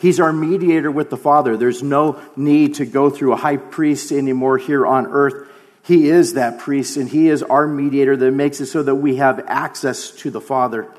[0.04, 1.56] He's our mediator with the Father.
[1.56, 5.48] There's no need to go through a high priest anymore here on earth.
[5.82, 9.16] He is that priest, and He is our mediator that makes it so that we
[9.16, 10.92] have access to the Father.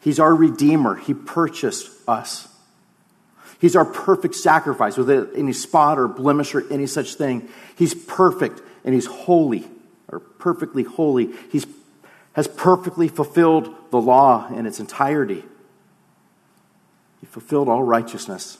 [0.00, 0.96] He's our Redeemer.
[0.96, 2.48] He purchased us.
[3.60, 7.48] He's our perfect sacrifice without any spot or blemish or any such thing.
[7.76, 9.70] He's perfect and He's holy,
[10.08, 11.30] or perfectly holy.
[11.52, 11.62] He
[12.32, 15.44] has perfectly fulfilled the law in its entirety.
[17.20, 18.58] He fulfilled all righteousness.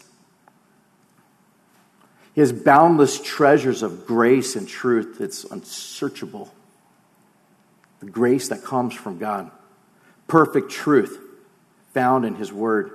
[2.35, 5.21] He has boundless treasures of grace and truth.
[5.21, 6.53] It's unsearchable.
[8.01, 9.51] The grace that comes from God.
[10.29, 11.19] Perfect truth
[11.93, 12.93] found in His Word.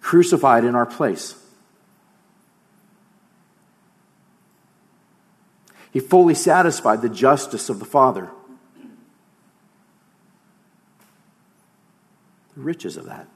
[0.00, 1.34] Crucified in our place.
[5.90, 8.30] He fully satisfied the justice of the Father.
[12.58, 13.26] Riches of that.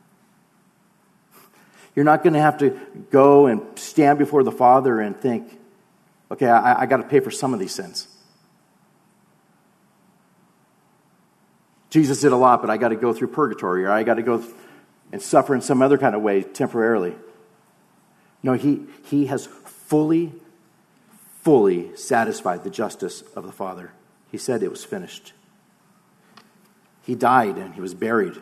[1.95, 2.79] You're not going to have to
[3.11, 5.59] go and stand before the Father and think,
[6.31, 8.09] okay, I, I got to pay for some of these sins.
[11.91, 14.23] Jesus did a lot, but I got to go through purgatory or I got to
[14.23, 14.43] go
[15.13, 17.15] and suffer in some other kind of way temporarily.
[18.43, 20.33] No, he, he has fully,
[21.43, 23.93] fully satisfied the justice of the Father.
[24.31, 25.35] He said it was finished.
[27.03, 28.41] He died and he was buried.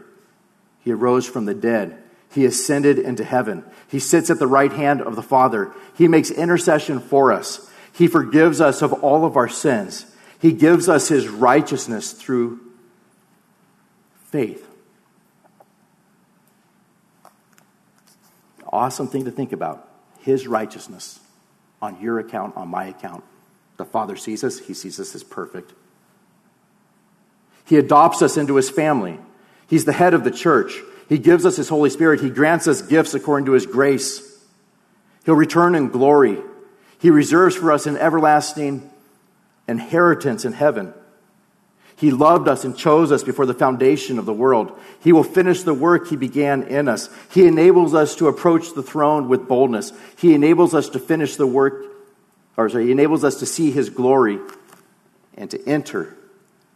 [0.80, 2.02] He arose from the dead.
[2.32, 3.64] He ascended into heaven.
[3.88, 5.72] He sits at the right hand of the Father.
[5.94, 7.68] He makes intercession for us.
[7.92, 10.06] He forgives us of all of our sins.
[10.40, 12.60] He gives us his righteousness through
[14.30, 14.66] faith.
[18.72, 19.88] Awesome thing to think about.
[20.20, 21.18] His righteousness
[21.82, 23.24] on your account, on my account.
[23.76, 25.72] The Father sees us, He sees us as perfect.
[27.64, 29.18] He adopts us into His family.
[29.70, 30.80] He's the head of the church.
[31.08, 32.20] He gives us His Holy Spirit.
[32.20, 34.20] He grants us gifts according to His grace.
[35.24, 36.38] He'll return in glory.
[36.98, 38.90] He reserves for us an everlasting
[39.68, 40.92] inheritance in heaven.
[41.94, 44.76] He loved us and chose us before the foundation of the world.
[45.04, 47.08] He will finish the work He began in us.
[47.30, 49.92] He enables us to approach the throne with boldness.
[50.16, 51.84] He enables us to finish the work,
[52.56, 54.40] or sorry, He enables us to see His glory
[55.36, 56.16] and to enter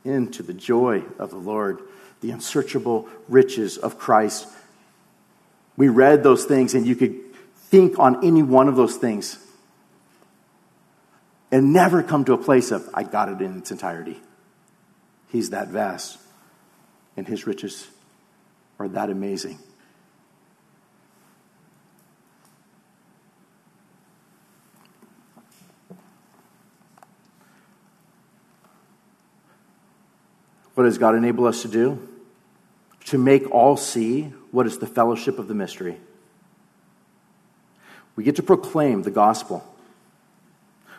[0.05, 1.80] into the joy of the Lord,
[2.25, 4.49] the unsearchable riches of Christ.
[5.77, 7.20] We read those things, and you could
[7.55, 9.37] think on any one of those things
[11.53, 14.22] and never come to a place of, I got it in its entirety.
[15.29, 16.18] He's that vast,
[17.14, 17.89] and his riches
[18.79, 19.59] are that amazing.
[30.72, 32.13] What does God enable us to do?
[33.07, 35.98] To make all see what is the fellowship of the mystery.
[38.16, 39.64] We get to proclaim the gospel.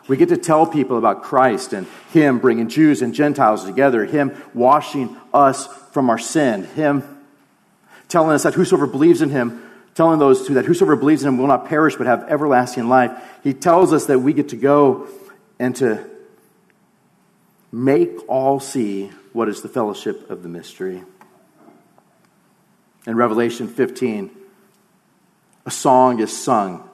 [0.08, 4.40] We get to tell people about Christ and Him bringing Jews and Gentiles together, Him
[4.54, 7.02] washing us from our sin, Him
[8.08, 9.62] telling us that whosoever believes in Him,
[9.94, 13.10] telling those two that whosoever believes in Him will not perish but have everlasting life.
[13.42, 15.08] He tells us that we get to go
[15.58, 16.04] and to
[17.72, 21.02] make all see what is the fellowship of the mystery.
[23.06, 24.30] In Revelation 15,
[25.64, 26.88] a song is sung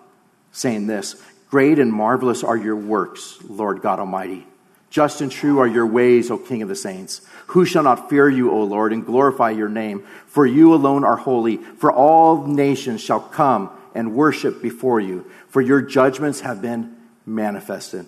[0.53, 4.47] saying this Great and marvelous are your works, Lord God Almighty.
[4.91, 7.23] Just and true are your ways, O King of the saints.
[7.49, 10.07] Who shall not fear you, O Lord, and glorify your name?
[10.27, 15.63] For you alone are holy, for all nations shall come and worship before you, for
[15.63, 16.95] your judgments have been
[17.25, 18.07] manifested.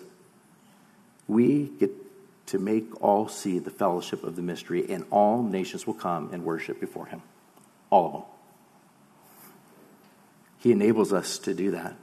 [1.27, 1.91] We get
[2.49, 6.45] to make all see the fellowship of the mystery, and all nations will come and
[6.45, 7.23] worship before him.
[7.95, 8.23] All of them.
[10.59, 11.95] He enables us to do that.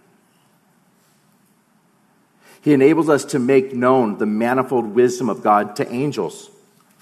[2.62, 6.50] He enables us to make known the manifold wisdom of God to angels.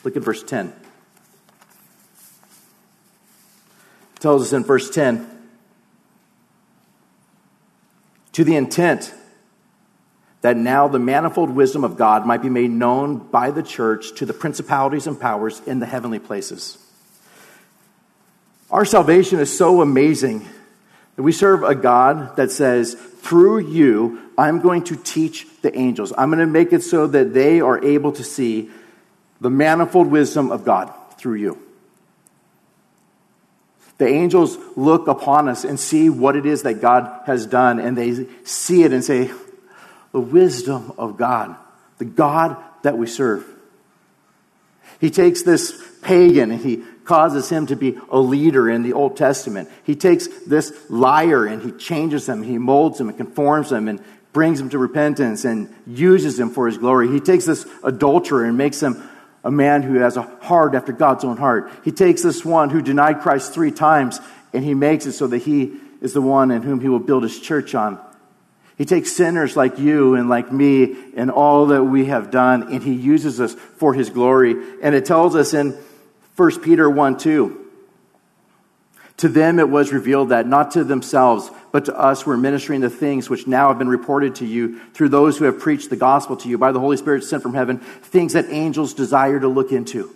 [0.03, 0.73] Look at verse 10.
[4.15, 5.29] It tells us in verse 10
[8.31, 9.13] to the intent
[10.41, 14.25] that now the manifold wisdom of God might be made known by the church to
[14.25, 16.83] the principalities and powers in the heavenly places.
[18.71, 20.47] Our salvation is so amazing
[21.15, 26.13] that we serve a God that says, through you, I'm going to teach the angels.
[26.17, 28.69] I'm going to make it so that they are able to see
[29.41, 31.61] the manifold wisdom of God through you.
[33.97, 37.97] The angels look upon us and see what it is that God has done, and
[37.97, 39.29] they see it and say,
[40.13, 41.57] The wisdom of God,
[41.97, 43.45] the God that we serve.
[45.01, 49.17] He takes this pagan and he causes him to be a leader in the Old
[49.17, 49.67] Testament.
[49.83, 53.99] He takes this liar and he changes him, he molds him and conforms him and
[54.31, 57.07] brings him to repentance and uses him for his glory.
[57.09, 59.09] He takes this adulterer and makes him
[59.43, 61.71] a man who has a heart after God's own heart.
[61.83, 64.19] He takes this one who denied Christ three times
[64.53, 67.23] and he makes it so that he is the one in whom he will build
[67.23, 67.99] his church on.
[68.77, 72.83] He takes sinners like you and like me and all that we have done and
[72.83, 74.55] he uses us for his glory.
[74.83, 75.75] And it tells us in
[76.39, 77.65] 1 Peter 1 2.
[79.17, 82.89] To them it was revealed that not to themselves, but to us were ministering the
[82.89, 86.37] things which now have been reported to you through those who have preached the gospel
[86.37, 89.73] to you by the Holy Spirit sent from heaven, things that angels desire to look
[89.73, 90.15] into.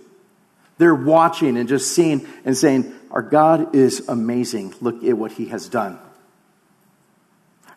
[0.77, 4.75] They're watching and just seeing and saying, Our God is amazing.
[4.79, 5.99] Look at what he has done.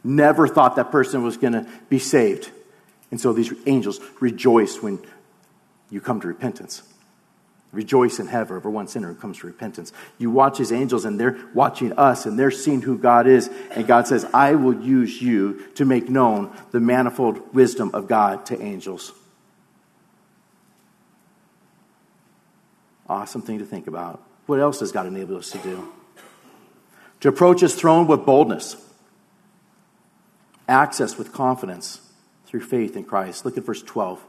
[0.05, 2.53] Never thought that person was going to be saved.
[3.11, 5.01] And so these angels rejoice when
[5.91, 6.85] you come to repentance.
[7.77, 9.93] Rejoice in heaven over one sinner who comes to repentance.
[10.17, 13.51] You watch his angels and they're watching us and they're seeing who God is.
[13.73, 18.47] And God says, I will use you to make known the manifold wisdom of God
[18.47, 19.13] to angels.
[23.09, 24.23] Awesome thing to think about.
[24.47, 25.93] What else does God enable us to do?
[27.21, 28.77] To approach his throne with boldness,
[30.67, 32.01] access with confidence
[32.47, 33.45] through faith in Christ.
[33.45, 34.25] Look at verse 12.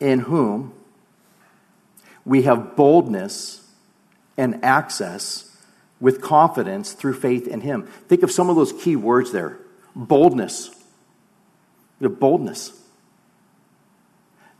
[0.00, 0.72] In whom
[2.24, 3.66] we have boldness
[4.36, 5.56] and access
[6.00, 7.84] with confidence through faith in Him.
[8.08, 9.58] Think of some of those key words there
[9.94, 10.70] boldness.
[12.00, 12.72] The boldness,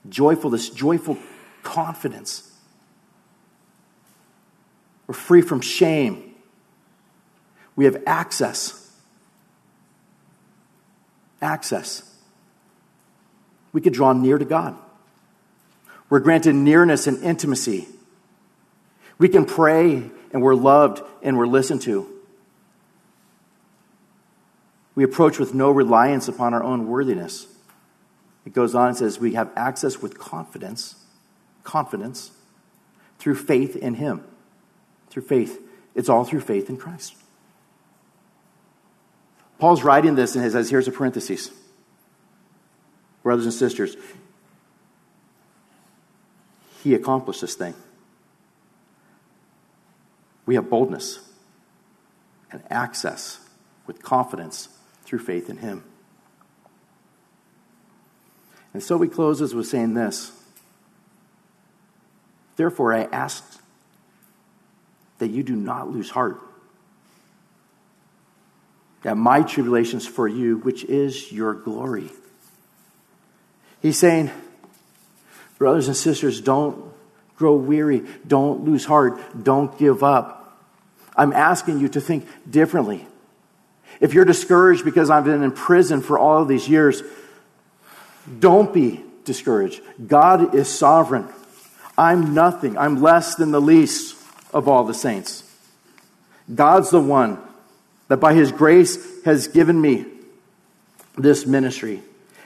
[0.08, 1.18] joyfulness, joyful
[1.64, 2.48] confidence.
[5.08, 6.36] We're free from shame.
[7.74, 8.90] We have access.
[11.40, 12.08] Access.
[13.72, 14.76] We could draw near to God.
[16.12, 17.88] We're granted nearness and intimacy.
[19.16, 22.06] We can pray and we're loved and we're listened to.
[24.94, 27.46] We approach with no reliance upon our own worthiness.
[28.44, 30.96] It goes on and says we have access with confidence,
[31.64, 32.30] confidence,
[33.18, 34.22] through faith in Him.
[35.08, 35.66] Through faith.
[35.94, 37.14] It's all through faith in Christ.
[39.58, 41.50] Paul's writing this and he says, here's a parenthesis.
[43.22, 43.96] Brothers and sisters,
[46.82, 47.74] he accomplished this thing.
[50.46, 51.20] We have boldness
[52.50, 53.38] and access
[53.86, 54.68] with confidence
[55.04, 55.84] through faith in him.
[58.74, 60.32] And so he closes with saying this
[62.56, 63.60] Therefore, I ask
[65.18, 66.40] that you do not lose heart.
[69.02, 72.10] That my tribulations for you, which is your glory.
[73.80, 74.30] He's saying,
[75.62, 76.92] brothers and sisters, don't
[77.36, 80.60] grow weary, don't lose heart, don't give up.
[81.14, 83.06] I'm asking you to think differently.
[84.00, 87.04] If you're discouraged because I've been in prison for all these years,
[88.40, 89.80] don't be discouraged.
[90.04, 91.28] God is sovereign.
[91.96, 92.76] I'm nothing.
[92.76, 94.16] I'm less than the least
[94.52, 95.44] of all the saints.
[96.52, 97.38] God's the one
[98.08, 100.06] that by his grace has given me
[101.16, 102.02] this ministry.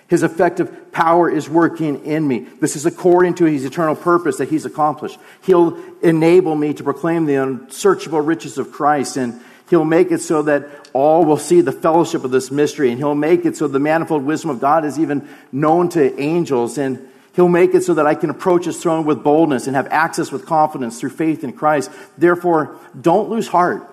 [0.08, 2.46] His effective power is working in me.
[2.60, 5.18] This is according to his eternal purpose that he's accomplished.
[5.42, 10.42] He'll enable me to proclaim the unsearchable riches of Christ and He'll make it so
[10.42, 13.80] that all will see the fellowship of this mystery, and He'll make it so the
[13.80, 18.06] manifold wisdom of God is even known to angels, and He'll make it so that
[18.06, 21.52] I can approach His throne with boldness and have access with confidence through faith in
[21.52, 21.90] Christ.
[22.16, 23.90] Therefore, don't lose heart.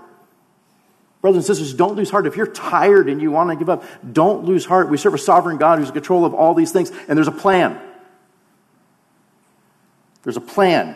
[1.24, 2.28] Brothers and sisters, don't lose heart.
[2.28, 4.90] If you're tired and you want to give up, don't lose heart.
[4.90, 7.32] We serve a sovereign God who's in control of all these things, and there's a
[7.32, 7.80] plan.
[10.24, 10.90] There's a plan.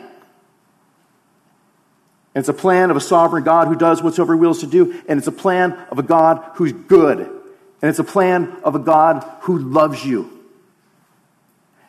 [2.36, 5.02] And it's a plan of a sovereign God who does whatsoever he wills to do.
[5.08, 7.20] And it's a plan of a God who's good.
[7.20, 10.46] And it's a plan of a God who loves you.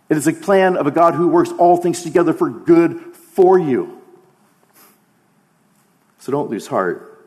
[0.08, 3.58] It is a plan of a God who works all things together for good for
[3.58, 4.00] you.
[6.20, 7.17] So don't lose heart.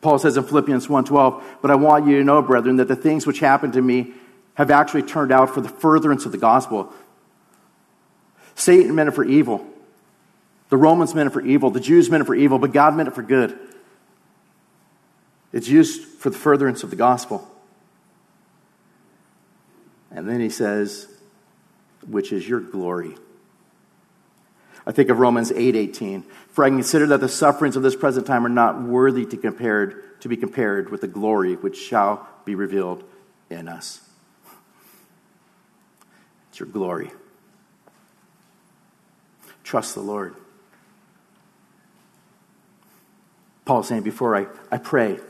[0.00, 3.26] Paul says in Philippians 1:12, "But I want you to know, brethren, that the things
[3.26, 4.14] which happened to me
[4.58, 6.92] have actually turned out for the furtherance of the gospel.
[8.56, 9.64] Satan meant it for evil,
[10.68, 13.08] the Romans meant it for evil, the Jews meant it for evil, but God meant
[13.08, 13.56] it for good.
[15.52, 17.48] It's used for the furtherance of the gospel.
[20.10, 21.06] And then he says,
[22.08, 23.16] which is your glory.
[24.88, 26.24] I think of Romans 8:18.
[26.50, 30.20] For I consider that the sufferings of this present time are not worthy to compared
[30.22, 33.04] to be compared with the glory which shall be revealed
[33.50, 34.00] in us.
[36.48, 37.12] It's your glory.
[39.62, 40.34] Trust the Lord.
[43.66, 45.20] Paul saying, before I, I pray,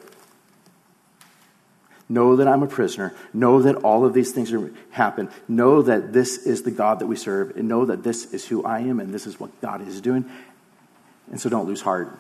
[2.09, 3.14] know that I'm a prisoner.
[3.32, 5.30] Know that all of these things are happen.
[5.46, 7.56] Know that this is the God that we serve.
[7.56, 10.30] And know that this is who I am and this is what God is doing.
[11.30, 12.18] And so don't lose heart.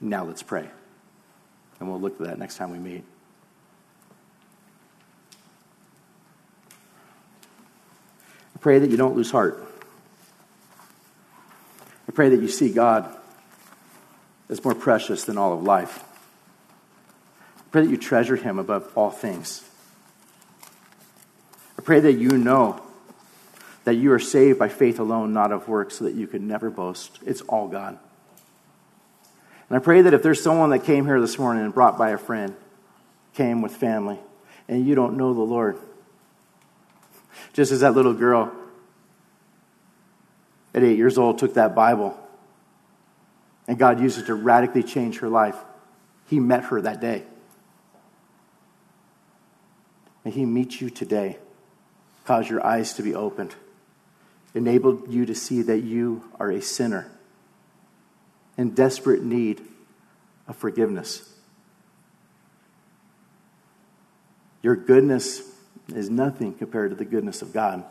[0.00, 0.68] Now let's pray.
[1.80, 3.04] And we'll look at that next time we meet.
[8.54, 9.62] I pray that you don't lose heart.
[12.08, 13.14] I pray that you see God
[14.48, 16.04] as more precious than all of life.
[17.74, 19.68] Pray that you treasure him above all things.
[21.76, 22.80] I pray that you know
[23.82, 26.70] that you are saved by faith alone, not of works, so that you could never
[26.70, 27.18] boast.
[27.26, 27.98] It's all God.
[29.68, 32.10] And I pray that if there's someone that came here this morning and brought by
[32.10, 32.54] a friend,
[33.32, 34.20] came with family,
[34.68, 35.76] and you don't know the Lord,
[37.54, 38.52] just as that little girl
[40.76, 42.16] at eight years old took that Bible
[43.66, 45.56] and God used it to radically change her life.
[46.28, 47.24] He met her that day.
[50.24, 51.38] May He meet you today,
[52.24, 53.54] cause your eyes to be opened,
[54.54, 57.10] enable you to see that you are a sinner
[58.56, 59.60] in desperate need
[60.46, 61.30] of forgiveness.
[64.62, 65.42] Your goodness
[65.88, 67.84] is nothing compared to the goodness of God.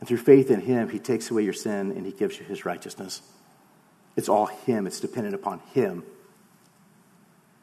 [0.00, 2.64] And through faith in Him, He takes away your sin and He gives you His
[2.64, 3.22] righteousness.
[4.16, 6.02] It's all Him, it's dependent upon Him.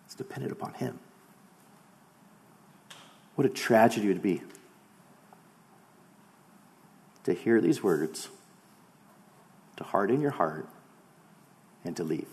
[0.06, 1.00] It's dependent upon Him.
[3.36, 4.42] What a tragedy it would be
[7.24, 8.30] to hear these words,
[9.78, 10.68] to harden your heart,
[11.86, 12.28] and to leave.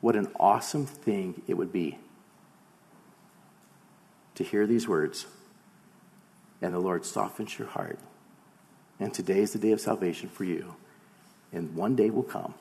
[0.00, 1.98] What an awesome thing it would be
[4.34, 5.26] to hear these words
[6.62, 7.98] and the Lord softens your heart.
[8.98, 10.74] And today is the day of salvation for you.
[11.52, 12.54] And one day will come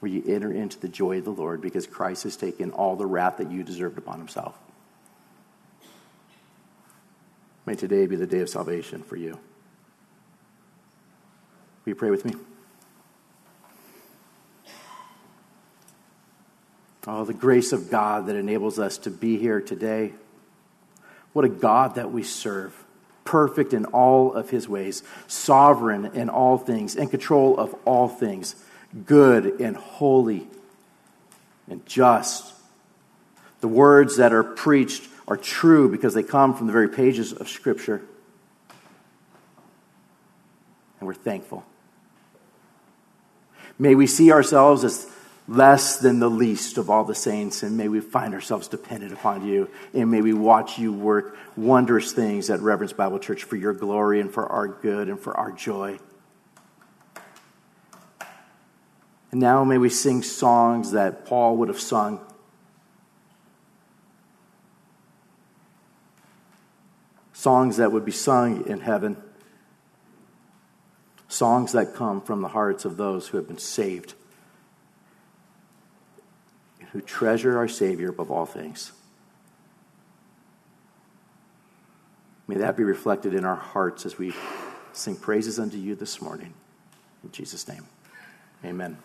[0.00, 3.06] where you enter into the joy of the Lord because Christ has taken all the
[3.06, 4.58] wrath that you deserved upon himself.
[7.70, 9.38] May today be the day of salvation for you.
[11.84, 12.34] Will you pray with me?
[17.06, 20.14] Oh, the grace of God that enables us to be here today.
[21.32, 22.74] What a God that we serve.
[23.22, 28.56] Perfect in all of his ways, sovereign in all things, in control of all things,
[29.06, 30.48] good and holy
[31.68, 32.52] and just.
[33.60, 37.48] The words that are preached are true because they come from the very pages of
[37.48, 38.02] Scripture.
[40.98, 41.64] And we're thankful.
[43.78, 45.10] May we see ourselves as
[45.48, 49.46] less than the least of all the saints, and may we find ourselves dependent upon
[49.46, 53.72] you, and may we watch you work wondrous things at Reverence Bible Church for your
[53.72, 55.98] glory and for our good and for our joy.
[59.30, 62.20] And now may we sing songs that Paul would have sung.
[67.40, 69.16] Songs that would be sung in heaven.
[71.26, 74.12] Songs that come from the hearts of those who have been saved
[76.92, 78.92] who treasure our Savior above all things.
[82.46, 84.34] May that be reflected in our hearts as we
[84.92, 86.52] sing praises unto you this morning.
[87.24, 87.86] In Jesus' name,
[88.62, 88.98] amen.